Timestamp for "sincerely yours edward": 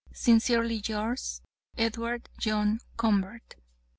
0.11-2.27